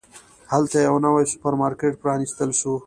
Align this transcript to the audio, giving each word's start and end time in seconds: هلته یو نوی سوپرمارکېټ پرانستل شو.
هلته 0.53 0.77
یو 0.87 0.95
نوی 1.05 1.25
سوپرمارکېټ 1.31 1.93
پرانستل 2.03 2.49
شو. 2.59 2.73